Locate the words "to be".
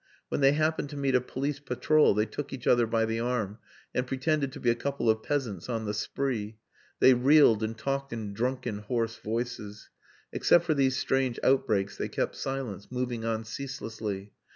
4.53-4.71